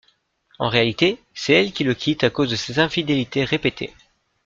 [0.57, 3.93] En réalité, c’est elle qui le quitte à cause de ses infidélités répétées.